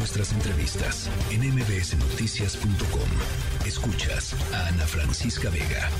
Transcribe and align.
nuestras 0.00 0.32
entrevistas 0.32 1.10
en 1.30 1.42
mbsnoticias.com. 1.42 3.66
Escuchas 3.66 4.34
a 4.54 4.68
Ana 4.68 4.86
Francisca 4.86 5.50
Vega. 5.50 5.90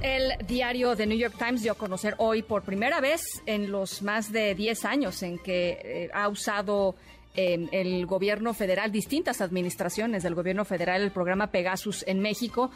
El 0.00 0.32
diario 0.46 0.96
The 0.96 1.06
New 1.06 1.18
York 1.18 1.34
Times 1.36 1.62
dio 1.62 1.72
a 1.72 1.74
conocer 1.74 2.14
hoy 2.16 2.40
por 2.40 2.62
primera 2.62 3.02
vez 3.02 3.20
en 3.44 3.70
los 3.70 4.00
más 4.00 4.32
de 4.32 4.54
10 4.54 4.86
años 4.86 5.22
en 5.22 5.38
que 5.38 5.80
eh, 5.84 6.10
ha 6.14 6.28
usado 6.28 6.94
eh, 7.34 7.68
el 7.72 8.06
gobierno 8.06 8.54
federal, 8.54 8.90
distintas 8.90 9.42
administraciones 9.42 10.22
del 10.22 10.34
gobierno 10.34 10.64
federal, 10.64 11.02
el 11.02 11.10
programa 11.10 11.48
Pegasus 11.48 12.04
en 12.06 12.20
México 12.20 12.70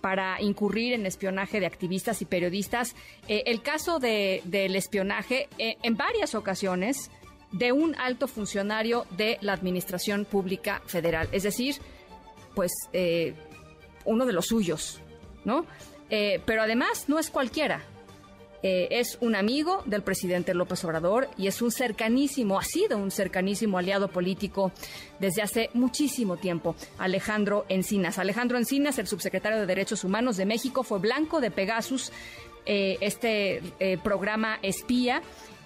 para 0.00 0.42
incurrir 0.42 0.94
en 0.94 1.06
espionaje 1.06 1.60
de 1.60 1.66
activistas 1.66 2.20
y 2.20 2.24
periodistas. 2.24 2.96
Eh, 3.28 3.44
el 3.46 3.62
caso 3.62 4.00
de, 4.00 4.42
del 4.44 4.74
espionaje 4.74 5.48
en 5.56 5.96
varias 5.96 6.34
ocasiones 6.34 7.12
de 7.52 7.72
un 7.72 7.94
alto 7.96 8.28
funcionario 8.28 9.06
de 9.16 9.38
la 9.40 9.52
Administración 9.52 10.24
Pública 10.24 10.82
Federal, 10.86 11.28
es 11.32 11.42
decir, 11.42 11.76
pues 12.54 12.72
uno 14.04 14.26
de 14.26 14.32
los 14.32 14.46
suyos, 14.46 15.00
¿no? 15.44 15.66
Eh, 16.10 16.40
pero 16.44 16.62
además 16.62 17.04
no 17.08 17.18
es 17.18 17.30
cualquiera. 17.30 17.82
Eh, 18.62 18.88
es 18.90 19.16
un 19.22 19.36
amigo 19.36 19.82
del 19.86 20.02
presidente 20.02 20.52
López 20.52 20.84
Obrador 20.84 21.28
y 21.38 21.46
es 21.46 21.62
un 21.62 21.70
cercanísimo, 21.70 22.58
ha 22.58 22.64
sido 22.64 22.98
un 22.98 23.10
cercanísimo 23.10 23.78
aliado 23.78 24.08
político 24.08 24.70
desde 25.18 25.40
hace 25.40 25.70
muchísimo 25.72 26.36
tiempo, 26.36 26.74
Alejandro 26.98 27.64
Encinas. 27.70 28.18
Alejandro 28.18 28.58
Encinas, 28.58 28.98
el 28.98 29.06
subsecretario 29.06 29.60
de 29.60 29.66
Derechos 29.66 30.04
Humanos 30.04 30.36
de 30.36 30.44
México, 30.44 30.82
fue 30.82 30.98
blanco 30.98 31.40
de 31.40 31.50
Pegasus, 31.50 32.12
eh, 32.66 32.98
este 33.00 33.62
programa 34.02 34.58
espía 34.60 35.22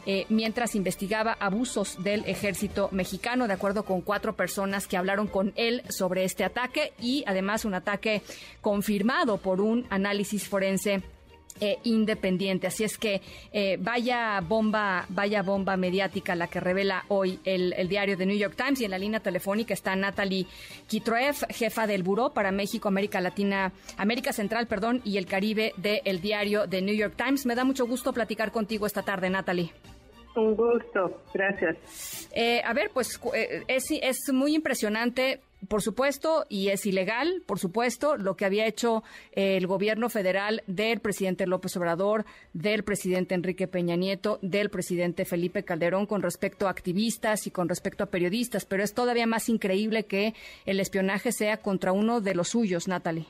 eh, 0.06 0.26
mientras 0.28 0.74
investigaba 0.74 1.36
abusos 1.40 2.02
del 2.02 2.24
ejército 2.26 2.88
mexicano, 2.92 3.46
de 3.46 3.54
acuerdo 3.54 3.84
con 3.84 4.00
cuatro 4.00 4.34
personas 4.34 4.86
que 4.86 4.96
hablaron 4.96 5.26
con 5.26 5.52
él 5.56 5.82
sobre 5.88 6.24
este 6.24 6.44
ataque 6.44 6.92
y 7.00 7.24
además 7.26 7.64
un 7.64 7.74
ataque 7.74 8.22
confirmado 8.60 9.38
por 9.38 9.60
un 9.60 9.86
análisis 9.90 10.48
forense 10.48 11.02
eh, 11.60 11.78
independiente. 11.84 12.66
Así 12.66 12.82
es 12.82 12.98
que 12.98 13.22
eh, 13.52 13.76
vaya 13.80 14.40
bomba, 14.40 15.06
vaya 15.08 15.40
bomba 15.42 15.76
mediática 15.76 16.34
la 16.34 16.48
que 16.48 16.58
revela 16.58 17.04
hoy 17.06 17.38
el, 17.44 17.88
diario 17.88 18.16
de 18.16 18.26
New 18.26 18.36
York 18.36 18.56
Times 18.56 18.80
y 18.80 18.86
en 18.86 18.90
la 18.90 18.98
línea 18.98 19.20
telefónica 19.20 19.72
está 19.72 19.94
Natalie 19.94 20.48
Kitroev, 20.88 21.46
jefa 21.50 21.86
del 21.86 22.02
Buró 22.02 22.30
para 22.34 22.50
México, 22.50 22.88
América 22.88 23.20
Latina, 23.20 23.72
América 23.96 24.32
Central, 24.32 24.66
perdón, 24.66 25.00
y 25.04 25.16
el 25.16 25.26
Caribe 25.26 25.74
del 25.76 26.20
diario 26.20 26.66
de 26.66 26.82
New 26.82 26.96
York 26.96 27.14
Times. 27.16 27.46
Me 27.46 27.54
da 27.54 27.62
mucho 27.62 27.86
gusto 27.86 28.12
platicar 28.12 28.50
contigo 28.50 28.84
esta 28.84 29.02
tarde, 29.02 29.30
Natalie. 29.30 29.72
Un 30.36 30.56
gusto, 30.56 31.22
gracias. 31.32 32.28
Eh, 32.32 32.60
a 32.64 32.72
ver, 32.72 32.90
pues 32.92 33.20
eh, 33.34 33.64
es, 33.68 34.32
muy 34.32 34.54
impresionante 34.54 35.40
por 35.68 35.80
supuesto, 35.80 36.44
y 36.50 36.68
es 36.68 36.84
ilegal, 36.84 37.42
por 37.46 37.58
supuesto, 37.58 38.18
lo 38.18 38.36
que 38.36 38.44
había 38.44 38.66
hecho 38.66 39.02
eh, 39.32 39.56
el 39.56 39.66
gobierno 39.66 40.10
federal 40.10 40.62
del 40.66 41.00
presidente 41.00 41.46
López 41.46 41.74
Obrador, 41.78 42.26
del 42.52 42.84
presidente 42.84 43.34
Enrique 43.34 43.66
Peña 43.66 43.96
Nieto, 43.96 44.38
del 44.42 44.68
presidente 44.68 45.24
Felipe 45.24 45.64
Calderón 45.64 46.04
con 46.04 46.20
respecto 46.20 46.66
a 46.66 46.70
activistas 46.70 47.46
y 47.46 47.50
con 47.50 47.70
respecto 47.70 48.04
a 48.04 48.08
periodistas, 48.08 48.66
pero 48.66 48.82
es 48.82 48.92
todavía 48.92 49.26
más 49.26 49.48
increíble 49.48 50.04
que 50.04 50.34
el 50.66 50.80
espionaje 50.80 51.32
sea 51.32 51.56
contra 51.56 51.92
uno 51.92 52.20
de 52.20 52.34
los 52.34 52.48
suyos, 52.48 52.86
Natalie. 52.86 53.24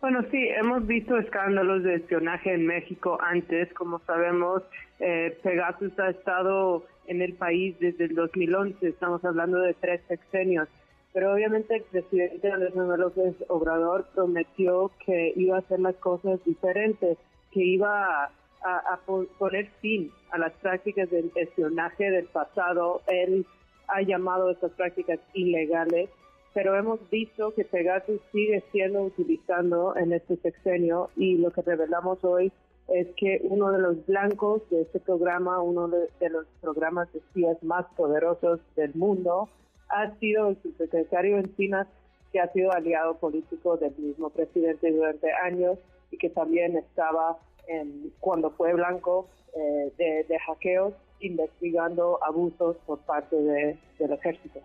Bueno, 0.00 0.22
sí, 0.30 0.48
hemos 0.48 0.86
visto 0.86 1.16
escándalos 1.16 1.82
de 1.82 1.94
espionaje 1.94 2.52
en 2.52 2.66
México 2.66 3.18
antes. 3.20 3.72
Como 3.72 3.98
sabemos, 4.00 4.62
eh, 5.00 5.38
Pegasus 5.42 5.98
ha 5.98 6.10
estado 6.10 6.84
en 7.06 7.22
el 7.22 7.32
país 7.32 7.74
desde 7.80 8.04
el 8.04 8.14
2011. 8.14 8.86
Estamos 8.86 9.24
hablando 9.24 9.58
de 9.58 9.72
tres 9.74 10.02
sexenios. 10.06 10.68
Pero 11.14 11.32
obviamente 11.32 11.76
el 11.76 11.82
presidente 11.84 12.52
Andrés 12.52 12.74
Manuel 12.74 13.00
López 13.00 13.36
Obrador 13.48 14.06
prometió 14.14 14.90
que 15.06 15.32
iba 15.34 15.56
a 15.56 15.60
hacer 15.60 15.80
las 15.80 15.96
cosas 15.96 16.44
diferentes, 16.44 17.16
que 17.50 17.64
iba 17.64 18.24
a, 18.24 18.30
a 18.64 19.00
poner 19.38 19.70
fin 19.80 20.12
a 20.30 20.36
las 20.36 20.52
prácticas 20.54 21.08
de 21.08 21.30
espionaje 21.36 22.10
del 22.10 22.26
pasado. 22.26 23.00
Él 23.06 23.46
ha 23.88 24.02
llamado 24.02 24.50
estas 24.50 24.72
prácticas 24.72 25.18
ilegales 25.32 26.10
pero 26.56 26.74
hemos 26.74 26.98
visto 27.10 27.52
que 27.52 27.66
Pegasus 27.66 28.18
sigue 28.32 28.64
siendo 28.72 29.02
utilizado 29.02 29.94
en 29.94 30.14
este 30.14 30.38
sexenio 30.38 31.10
y 31.14 31.36
lo 31.36 31.50
que 31.50 31.60
revelamos 31.60 32.24
hoy 32.24 32.50
es 32.88 33.08
que 33.18 33.42
uno 33.42 33.70
de 33.72 33.78
los 33.78 34.06
blancos 34.06 34.62
de 34.70 34.80
este 34.80 34.98
programa, 34.98 35.60
uno 35.60 35.86
de, 35.88 36.30
los 36.30 36.46
programas 36.62 37.12
de 37.12 37.18
espías 37.18 37.62
más 37.62 37.84
poderosos 37.94 38.60
del 38.74 38.94
mundo, 38.94 39.50
ha 39.90 40.10
sido 40.18 40.48
el 40.48 40.62
subsecretario 40.62 41.36
Encinas, 41.36 41.88
que 42.32 42.40
ha 42.40 42.50
sido 42.54 42.72
aliado 42.72 43.18
político 43.18 43.76
del 43.76 43.94
mismo 43.98 44.30
presidente 44.30 44.90
durante 44.90 45.30
años 45.30 45.76
y 46.10 46.16
que 46.16 46.30
también 46.30 46.78
estaba 46.78 47.36
en, 47.68 48.14
cuando 48.18 48.48
fue 48.52 48.72
blanco 48.72 49.28
eh, 49.54 49.92
de, 50.26 50.38
hackeos 50.38 50.94
investigando 51.20 52.18
abusos 52.24 52.78
por 52.86 52.98
parte 53.00 53.36
del 53.36 54.12
ejército. 54.12 54.60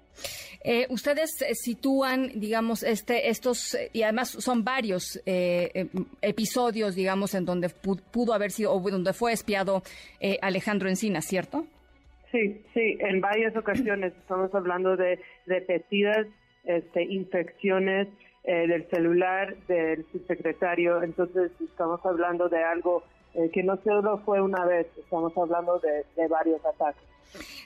Eh, 0.63 0.85
ustedes 0.89 1.41
eh, 1.41 1.55
sitúan, 1.55 2.29
digamos, 2.35 2.83
este, 2.83 3.29
estos, 3.29 3.73
eh, 3.73 3.89
y 3.93 4.03
además 4.03 4.29
son 4.29 4.63
varios 4.63 5.21
episodios, 6.21 6.95
digamos, 6.95 7.33
en 7.33 7.45
donde 7.45 7.69
pudo 7.69 8.33
haber 8.33 8.51
sido, 8.51 8.73
o 8.73 8.79
donde 8.79 9.13
fue 9.13 9.33
espiado 9.33 9.81
Alejandro 10.41 10.89
Encina, 10.89 11.21
¿cierto? 11.21 11.65
Sí, 12.31 12.61
sí, 12.73 12.97
en 12.99 13.21
varias 13.21 13.55
ocasiones 13.55 14.13
estamos 14.17 14.53
hablando 14.53 14.95
de 14.95 15.19
repetidas 15.47 16.27
este, 16.63 17.03
infecciones 17.03 18.07
del 18.43 18.87
celular 18.89 19.55
del 19.67 20.05
subsecretario, 20.11 21.03
entonces 21.03 21.51
estamos 21.59 22.03
hablando 22.05 22.49
de 22.49 22.63
algo 22.63 23.03
que 23.53 23.63
no 23.63 23.77
solo 23.83 24.19
fue 24.19 24.41
una 24.41 24.65
vez, 24.65 24.87
estamos 24.97 25.35
hablando 25.37 25.79
de 25.79 26.27
varios 26.27 26.63
ataques. 26.65 27.11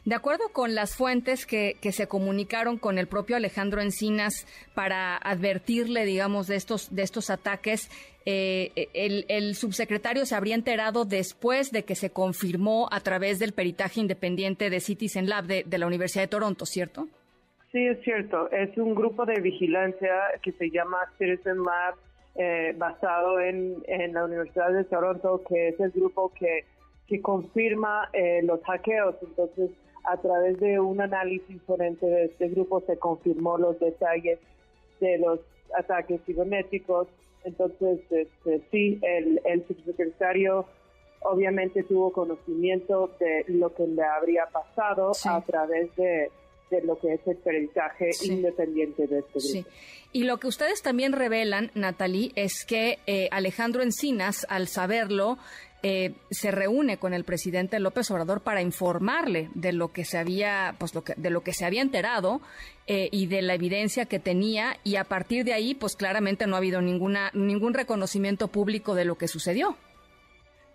De 0.03 0.13
acuerdo 0.13 0.49
con 0.51 0.75
las 0.75 0.95
fuentes 0.95 1.45
que, 1.45 1.75
se 1.91 2.07
comunicaron 2.07 2.77
con 2.77 2.97
el 2.97 3.07
propio 3.07 3.35
Alejandro 3.35 3.81
Encinas 3.81 4.45
para 4.73 5.17
advertirle, 5.17 6.05
digamos, 6.05 6.47
de 6.47 6.55
estos, 6.55 6.93
de 6.93 7.03
estos 7.03 7.29
ataques, 7.29 7.89
eh, 8.25 8.89
el, 8.93 9.55
subsecretario 9.55 10.25
se 10.25 10.35
habría 10.35 10.55
enterado 10.55 11.05
después 11.05 11.71
de 11.71 11.83
que 11.83 11.95
se 11.95 12.11
confirmó 12.11 12.87
a 12.91 12.99
través 12.99 13.39
del 13.39 13.53
peritaje 13.53 13.99
independiente 13.99 14.69
de 14.69 14.79
Citizen 14.79 15.29
Lab 15.29 15.45
de, 15.45 15.77
la 15.77 15.87
Universidad 15.87 16.23
de 16.23 16.29
Toronto, 16.29 16.65
¿cierto? 16.65 17.07
Sí, 17.71 17.85
es 17.85 18.01
cierto. 18.03 18.49
Es 18.51 18.77
un 18.77 18.95
grupo 18.95 19.25
de 19.25 19.41
vigilancia 19.41 20.13
que 20.41 20.51
se 20.53 20.69
llama 20.69 20.97
Citizen 21.17 21.57
Lab, 21.63 21.95
eh, 22.35 22.73
basado 22.77 23.39
en, 23.39 23.83
en 23.87 24.13
la 24.13 24.25
Universidad 24.25 24.71
de 24.71 24.83
Toronto, 24.83 25.41
que 25.47 25.69
es 25.69 25.79
el 25.79 25.91
grupo 25.91 26.31
que 26.37 26.65
que 27.07 27.21
confirma 27.21 28.09
eh, 28.13 28.41
los 28.43 28.61
hackeos. 28.63 29.15
Entonces, 29.21 29.71
a 30.05 30.17
través 30.17 30.59
de 30.59 30.79
un 30.79 31.01
análisis 31.01 31.61
forense 31.63 32.05
de 32.05 32.25
este 32.25 32.49
grupo 32.49 32.81
se 32.81 32.97
confirmó 32.97 33.57
los 33.57 33.79
detalles 33.79 34.39
de 34.99 35.17
los 35.19 35.39
ataques 35.77 36.21
cibernéticos. 36.25 37.07
Entonces, 37.43 37.99
este, 38.09 38.61
sí, 38.71 38.99
el, 39.01 39.41
el 39.45 39.65
subsecretario 39.67 40.65
obviamente 41.21 41.83
tuvo 41.83 42.11
conocimiento 42.11 43.11
de 43.19 43.45
lo 43.47 43.73
que 43.73 43.87
le 43.87 44.03
habría 44.03 44.45
pasado 44.47 45.11
a 45.25 45.41
través 45.41 45.95
de, 45.95 46.31
lo 46.83 46.99
que 46.99 47.13
es 47.13 47.21
el 47.25 47.37
peritaje 47.37 48.09
independiente 48.23 49.07
de 49.07 49.19
este 49.19 49.39
grupo. 49.39 49.69
Y 50.11 50.23
lo 50.23 50.37
que 50.37 50.47
ustedes 50.47 50.81
también 50.81 51.11
revelan, 51.11 51.71
Natalie, 51.75 52.31
es 52.35 52.65
que 52.65 52.99
eh, 53.05 53.27
Alejandro 53.31 53.83
Encinas, 53.83 54.45
al 54.49 54.67
saberlo, 54.67 55.37
eh, 55.83 56.13
se 56.31 56.49
reúne 56.51 56.97
con 56.97 57.13
el 57.13 57.25
presidente 57.25 57.79
López 57.79 58.09
Obrador 58.09 58.41
para 58.41 58.61
informarle 58.61 59.49
de 59.53 59.71
lo 59.71 59.89
que 59.89 60.03
se 60.03 60.17
había, 60.17 60.73
pues 60.79 60.95
lo 60.95 61.03
que, 61.03 61.13
de 61.15 61.29
lo 61.29 61.41
que 61.41 61.53
se 61.53 61.65
había 61.65 61.81
enterado 61.81 62.41
eh, 62.87 63.09
y 63.11 63.27
de 63.27 63.41
la 63.41 63.53
evidencia 63.53 64.05
que 64.05 64.17
tenía 64.17 64.77
y 64.83 64.95
a 64.95 65.03
partir 65.03 65.43
de 65.43 65.53
ahí, 65.53 65.75
pues 65.75 65.95
claramente 65.95 66.47
no 66.47 66.55
ha 66.55 66.57
habido 66.57 66.81
ninguna 66.81 67.29
ningún 67.33 67.73
reconocimiento 67.73 68.47
público 68.47 68.95
de 68.95 69.05
lo 69.05 69.15
que 69.15 69.27
sucedió. 69.27 69.75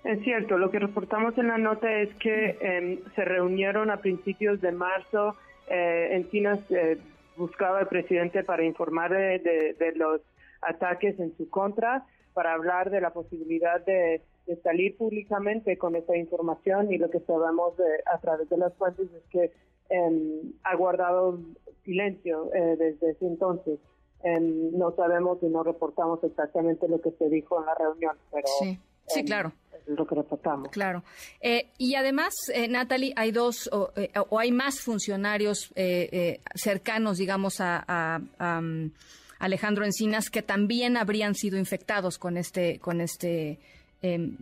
Es 0.04 0.22
cierto, 0.22 0.56
lo 0.58 0.70
que 0.70 0.78
reportamos 0.78 1.36
en 1.38 1.48
la 1.48 1.58
nota 1.58 1.90
es 1.90 2.14
que 2.16 2.56
em, 2.60 3.00
se 3.14 3.24
reunieron 3.24 3.90
a 3.90 3.98
principios 3.98 4.60
de 4.60 4.72
marzo. 4.72 5.36
Eh, 5.70 6.16
Encinas 6.16 6.58
eh, 6.70 6.98
buscaba 7.36 7.78
al 7.78 7.88
presidente 7.88 8.44
para 8.44 8.64
informarle 8.64 9.38
de 9.38 9.92
los 9.96 10.20
ataques 10.60 11.18
en 11.18 11.34
su 11.38 11.48
contra, 11.48 12.04
para 12.34 12.52
hablar 12.52 12.90
de 12.90 13.00
la 13.00 13.10
posibilidad 13.10 13.84
de 13.84 14.20
de 14.50 14.60
salir 14.62 14.96
públicamente 14.96 15.78
con 15.78 15.94
esa 15.94 16.16
información 16.16 16.92
y 16.92 16.98
lo 16.98 17.08
que 17.08 17.20
sabemos 17.20 17.74
a 18.12 18.18
través 18.18 18.48
de 18.48 18.56
las 18.56 18.74
fuentes 18.74 19.06
es 19.12 19.22
que 19.30 19.52
em, 19.90 20.52
ha 20.64 20.74
guardado 20.74 21.38
silencio 21.84 22.52
eh, 22.52 22.76
desde 22.76 23.10
ese 23.10 23.26
entonces. 23.26 23.78
Em, 24.24 24.76
no 24.76 24.90
sabemos 24.96 25.38
y 25.42 25.46
no 25.46 25.62
reportamos 25.62 26.22
exactamente 26.24 26.88
lo 26.88 27.00
que 27.00 27.12
se 27.12 27.28
dijo 27.28 27.60
en 27.60 27.66
la 27.66 27.74
reunión, 27.76 28.16
pero 28.32 28.48
sí, 28.58 28.78
sí, 29.06 29.20
em, 29.20 29.26
claro. 29.26 29.52
Lo 29.86 30.06
que 30.06 30.14
reportamos. 30.14 30.68
Claro. 30.70 31.02
Eh, 31.40 31.66
y 31.78 31.94
además, 31.94 32.34
eh, 32.54 32.68
Natalie, 32.68 33.12
hay 33.16 33.32
dos 33.32 33.68
o, 33.72 33.92
eh, 33.96 34.10
hay 34.38 34.52
más 34.52 34.80
funcionarios 34.80 35.72
cercanos, 36.54 37.18
digamos, 37.18 37.60
a, 37.60 38.20
um, 38.40 38.90
Alejandro 39.38 39.84
Encinas 39.84 40.28
que 40.28 40.42
también 40.42 40.98
habrían 40.98 41.34
sido 41.34 41.58
infectados 41.58 42.18
con 42.18 42.36
este 42.36 42.78
con 42.78 43.00
este 43.00 43.58
em, 44.02 44.36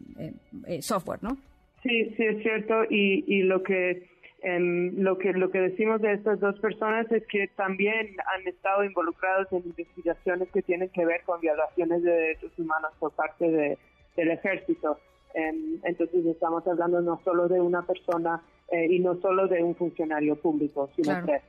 software, 0.80 1.22
¿no? 1.22 1.36
Sí, 1.82 2.12
sí 2.16 2.24
es 2.24 2.42
cierto. 2.42 2.82
Y, 2.90 3.24
y 3.28 3.42
lo 3.42 3.62
que 3.62 4.08
em, 4.42 5.00
lo 5.00 5.16
que 5.18 5.32
lo 5.32 5.50
que 5.50 5.60
decimos 5.60 6.00
de 6.00 6.14
estas 6.14 6.40
dos 6.40 6.58
personas 6.58 7.10
es 7.12 7.24
que 7.28 7.46
también 7.56 8.16
han 8.34 8.46
estado 8.48 8.82
involucrados 8.84 9.46
en 9.52 9.58
investigaciones 9.66 10.48
que 10.50 10.62
tienen 10.62 10.88
que 10.88 11.04
ver 11.04 11.22
con 11.24 11.40
violaciones 11.40 12.02
de 12.02 12.10
derechos 12.10 12.58
humanos 12.58 12.90
por 12.98 13.12
parte 13.12 13.48
de, 13.48 13.78
del 14.16 14.30
ejército. 14.30 14.98
Em, 15.34 15.78
entonces 15.84 16.24
estamos 16.26 16.66
hablando 16.66 17.00
no 17.00 17.20
solo 17.24 17.48
de 17.48 17.60
una 17.60 17.82
persona 17.82 18.42
eh, 18.70 18.86
y 18.90 18.98
no 18.98 19.20
solo 19.20 19.46
de 19.46 19.62
un 19.62 19.74
funcionario 19.74 20.36
público, 20.36 20.90
sino 20.96 21.22
tres. 21.24 21.42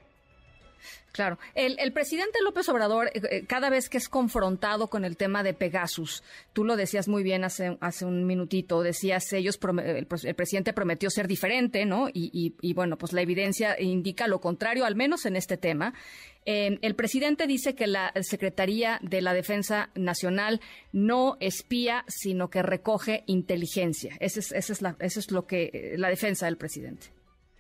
Claro. 1.12 1.40
El, 1.56 1.92
presidente 1.92 2.40
López 2.44 2.70
Obrador, 2.70 3.08
eh, 3.08 3.22
eh, 3.30 3.46
cada 3.48 3.70
vez 3.70 3.90
que 3.90 3.98
es 3.98 4.10
confrontado 4.10 4.88
con 4.88 5.06
el 5.06 5.18
tema 5.18 5.44
de 5.44 5.54
Pegasus, 5.54 6.24
tú 6.54 6.64
lo 6.64 6.76
decías 6.76 7.08
muy 7.08 7.24
bien 7.24 7.44
hace, 7.44 7.78
hace 7.82 8.06
un 8.06 8.26
minutito, 8.26 8.82
decías, 8.82 9.34
ellos, 9.34 9.60
el, 9.84 10.06
presidente 10.06 10.74
prometió 10.74 11.10
ser 11.10 11.28
diferente, 11.28 11.86
¿no? 11.86 12.08
Y, 12.14 12.74
bueno, 12.74 12.98
pues 12.98 13.14
la 13.14 13.22
evidencia 13.22 13.80
indica 13.80 14.28
lo 14.28 14.40
contrario, 14.40 14.86
al 14.86 14.96
menos 14.96 15.26
en 15.26 15.36
este 15.36 15.58
tema. 15.58 15.94
el 16.46 16.96
presidente 16.96 17.48
dice 17.48 17.76
que 17.76 17.88
la 17.88 18.14
Secretaría 18.22 19.00
de 19.02 19.22
la 19.22 19.34
Defensa 19.34 19.90
Nacional 19.96 20.62
no 20.92 21.38
espía, 21.40 22.06
sino 22.08 22.50
que 22.50 22.62
recoge 22.62 23.24
inteligencia. 23.26 24.16
Esa 24.20 24.40
es, 24.40 24.70
es, 24.70 24.82
la, 24.82 24.96
eso 25.00 25.20
es 25.20 25.32
lo 25.32 25.46
que, 25.48 25.96
la 25.98 26.10
defensa 26.10 26.46
del 26.46 26.58
presidente. 26.58 27.19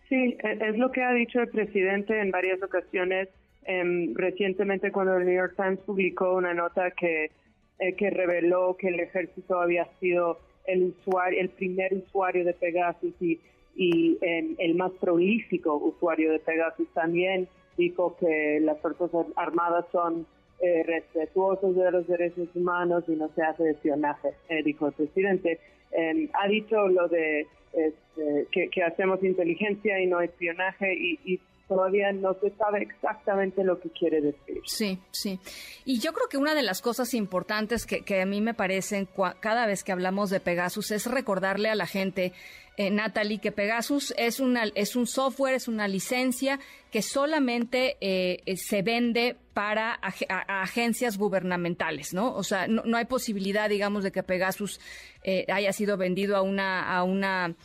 Sí, 0.10 0.36
e, 0.44 0.70
es 0.70 0.78
lo 0.78 0.92
que 0.92 1.04
ha 1.04 1.14
dicho 1.14 1.40
el 1.40 1.50
presidente 1.50 2.20
en 2.20 2.32
varias 2.32 2.62
ocasiones. 2.62 3.30
Em, 3.64 4.14
recientemente, 4.16 4.92
cuando 4.92 5.18
el 5.18 5.26
New 5.26 5.36
York 5.36 5.54
Times 5.56 5.80
publicó 5.86 6.36
una 6.36 6.54
nota 6.54 6.92
que, 6.92 7.32
eh, 7.80 7.94
que 7.94 8.10
reveló 8.10 8.76
que 8.76 8.88
el 8.88 9.00
ejército 9.00 9.62
había 9.62 9.86
sido 10.00 10.40
el 10.66 10.84
usuario, 10.84 11.40
el 11.40 11.50
primer 11.50 11.94
usuario 11.94 12.44
de 12.44 12.54
Pegasus 12.54 13.14
y, 13.22 13.40
y 13.76 14.18
em, 14.22 14.56
el 14.58 14.76
más 14.76 14.92
prolífico 15.00 15.76
usuario 15.76 16.32
de 16.32 16.40
Pegasus, 16.40 16.88
también 16.94 17.48
dijo 17.78 18.18
que 18.20 18.60
las 18.62 18.80
fuerzas 18.82 19.10
armadas 19.36 19.86
son 19.92 20.26
eh, 20.62 20.84
respetuosos 20.84 21.76
de 21.76 21.92
los 21.92 22.08
derechos 22.08 22.50
humanos 22.54 23.04
y 23.08 23.12
no 23.12 23.30
se 23.36 23.42
hace 23.42 23.70
espionaje, 23.70 24.30
eh, 24.50 24.62
dijo 24.64 24.88
el 24.88 24.94
presidente. 24.94 25.60
Em, 25.92 26.30
ha 26.34 26.48
dicho 26.48 26.88
lo 26.88 27.08
de 27.08 27.48
este, 27.74 28.48
que, 28.52 28.84
hacemos 28.84 29.24
inteligencia 29.24 30.00
y 30.00 30.08
no 30.08 30.22
espionaje 30.22 30.94
y, 30.94 31.40
todavía 31.68 32.12
no 32.12 32.34
se 32.42 32.50
sabe 32.58 32.82
exactamente 32.82 33.64
lo 33.64 33.80
que 33.80 33.92
quiere 33.92 34.22
decir. 34.22 34.60
Sí, 34.66 34.98
sí. 35.12 35.40
Y 35.86 36.00
yo 36.00 36.14
creo 36.14 36.28
que 36.28 36.40
una 36.40 36.56
de 36.56 36.64
las 36.64 36.82
cosas 36.82 37.14
importantes 37.14 37.86
que, 37.86 38.02
que 38.02 38.24
a 38.24 38.26
mí 38.26 38.42
me 38.42 38.56
parecen 38.56 39.08
cada 39.40 39.68
vez 39.68 39.84
que 39.84 39.92
hablamos 39.92 40.32
de 40.32 40.40
Pegasus 40.40 40.90
es 40.90 41.06
recordarle 41.06 41.70
a 41.70 41.76
la 41.76 41.86
gente 41.86 42.34
eh, 42.80 42.90
Natalie, 42.90 43.40
que 43.40 43.52
Pegasus 43.52 44.14
es, 44.18 44.40
una, 44.40 44.64
es 44.74 44.96
un 44.96 45.06
software, 45.06 45.54
es 45.54 45.68
una 45.68 45.86
licencia 45.90 46.62
que 46.90 47.02
solamente 47.02 47.98
eh, 48.00 48.56
se 48.56 48.82
vende 48.84 49.36
para 49.60 50.00
agencias 50.48 51.18
gubernamentales, 51.18 52.14
¿no? 52.14 52.34
O 52.34 52.44
sea, 52.44 52.66
no, 52.70 52.96
hay 52.96 53.04
posibilidad, 53.04 53.68
digamos, 53.68 54.06
de 54.06 54.14
que 54.14 54.24
Pegasus 54.24 54.80
eh, 55.26 55.46
haya 55.52 55.74
sido 55.74 55.98
vendido 55.98 56.38
a 56.38 56.42
una 56.42 56.90
a 56.96 57.04
una 57.04 57.56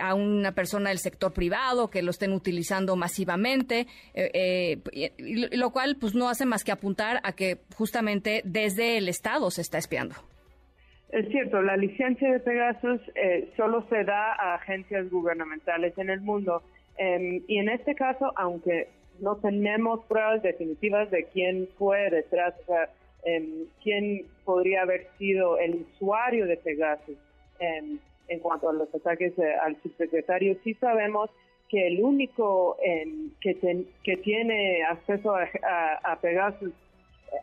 a 0.00 0.14
una 0.14 0.52
persona 0.52 0.90
del 0.90 0.98
sector 0.98 1.32
privado 1.32 1.90
que 1.90 2.02
lo 2.02 2.12
estén 2.12 2.32
utilizando 2.32 2.94
masivamente, 2.94 3.88
lo 5.50 5.70
cual, 5.70 5.96
pues, 6.00 6.14
no 6.14 6.28
hace 6.28 6.46
más 6.46 6.62
que 6.62 6.70
apuntar 6.70 7.18
a 7.24 7.32
que 7.32 7.58
justamente 7.74 8.42
desde 8.44 8.98
el 8.98 9.08
Estado 9.08 9.50
se 9.50 9.62
está 9.62 9.78
espiando. 9.78 10.14
Es 11.08 11.28
cierto, 11.28 11.60
la 11.60 11.76
licencia 11.76 12.30
de 12.32 12.38
Pegasus 12.38 13.00
eh, 13.16 13.52
solo 13.56 13.84
se 13.90 14.04
da 14.04 14.32
a 14.32 14.54
agencias 14.54 15.10
gubernamentales 15.10 15.98
en 15.98 16.08
el 16.08 16.20
mundo 16.20 16.62
em, 16.98 17.42
y 17.48 17.58
en 17.58 17.68
este 17.68 17.96
caso, 17.96 18.32
aunque 18.36 18.88
no 19.20 19.36
tenemos 19.36 20.04
pruebas 20.06 20.42
definitivas 20.42 21.10
de 21.10 21.24
quién 21.24 21.68
fue 21.78 22.10
detrás, 22.10 22.54
em, 23.24 23.66
quién 23.82 24.26
podría 24.44 24.82
haber 24.82 25.06
sido 25.18 25.58
el 25.58 25.86
usuario 25.94 26.46
de 26.46 26.56
Pegasus 26.56 27.16
em, 27.58 27.98
en 28.28 28.38
cuanto 28.40 28.68
a 28.68 28.72
los 28.72 28.92
ataques 28.94 29.38
eh, 29.38 29.54
al 29.62 29.80
subsecretario, 29.82 30.56
sí 30.64 30.74
sabemos 30.74 31.30
que 31.68 31.86
el 31.86 32.02
único 32.02 32.76
que, 33.40 33.86
que 34.04 34.16
tiene 34.18 34.82
acceso 34.84 35.34
a 35.34 36.18
Pegasus 36.20 36.72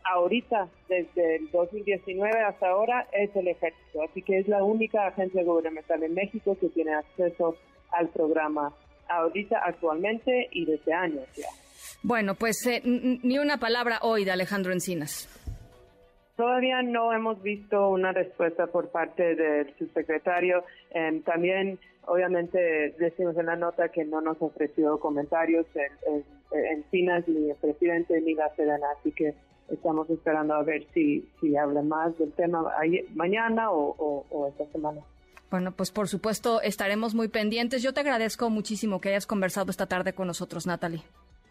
ahorita, 0.04 0.68
desde 0.88 1.38
el 1.38 1.52
2019 1.52 2.40
hasta 2.42 2.70
ahora, 2.70 3.08
es 3.12 3.36
el 3.36 3.48
ejército. 3.48 4.04
Así 4.04 4.22
que 4.22 4.40
es 4.40 4.48
la 4.48 4.64
única 4.64 5.08
agencia 5.08 5.44
gubernamental 5.44 6.04
en 6.04 6.14
México 6.14 6.58
que 6.60 6.70
tiene 6.70 6.94
acceso 6.94 7.56
al 7.92 8.10
programa 8.10 8.74
ahorita, 9.10 9.60
actualmente 9.66 10.48
y 10.52 10.66
desde 10.66 10.94
años 10.94 11.26
ya. 11.36 11.48
Bueno, 12.04 12.36
pues 12.36 12.66
eh, 12.66 12.82
ni 12.84 13.40
una 13.40 13.58
palabra 13.58 14.00
hoy 14.02 14.24
de 14.24 14.32
Alejandro 14.32 14.72
Encinas. 14.72 15.28
Todavía 16.40 16.82
no 16.82 17.12
hemos 17.12 17.42
visto 17.44 17.90
una 17.90 18.14
respuesta 18.14 18.68
por 18.68 18.88
parte 18.92 19.36
del 19.36 19.76
subsecretario. 19.78 20.64
Em, 20.92 21.22
también, 21.24 21.78
obviamente, 22.06 22.96
decimos 22.98 23.38
en 23.38 23.48
la 23.48 23.58
nota 23.58 23.90
que 23.90 24.06
no 24.06 24.22
nos 24.22 24.42
ofreció 24.42 25.02
comentarios 25.02 25.66
en, 25.76 26.24
Encinas, 26.52 27.28
ni 27.28 27.50
el 27.50 27.58
presidente, 27.58 28.22
ni 28.22 28.36
la 28.36 28.56
Sedana. 28.56 28.88
Así 28.98 29.12
que 29.12 29.34
estamos 29.70 30.10
esperando 30.10 30.54
a 30.54 30.64
ver 30.64 30.86
si, 30.94 31.30
si 31.42 31.58
habla 31.58 31.82
más 31.82 32.18
del 32.18 32.32
tema 32.32 32.72
mañana 33.14 33.70
o, 33.72 34.48
esta 34.48 34.66
semana. 34.72 35.02
Bueno, 35.52 35.72
pues 35.72 35.92
por 35.92 36.08
supuesto 36.08 36.62
estaremos 36.62 37.16
muy 37.16 37.28
pendientes. 37.28 37.82
Yo 37.82 37.94
te 37.94 38.02
agradezco 38.02 38.50
muchísimo 38.50 39.02
que 39.02 39.10
hayas 39.10 39.26
conversado 39.26 39.72
esta 39.72 39.88
tarde 39.88 40.14
con 40.14 40.28
nosotros, 40.28 40.68
Natalie. 40.68 41.04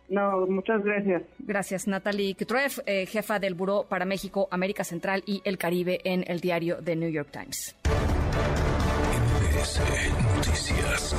No, 0.08 0.46
muchas 0.46 0.82
gracias. 0.82 1.22
Gracias, 1.38 1.86
Natalie 1.86 2.34
Kitruev, 2.34 2.82
eh, 2.86 3.04
jefa 3.06 3.38
del 3.38 3.54
Buró 3.54 3.84
para 3.88 4.06
México, 4.06 4.48
América 4.50 4.84
Central 4.84 5.22
y 5.26 5.42
el 5.44 5.58
Caribe 5.58 6.00
en 6.04 6.24
el 6.26 6.40
diario 6.40 6.78
The 6.82 6.96
New 6.96 7.10
York 7.10 7.28
Times. 7.30 7.76
Noticias. 10.36 11.14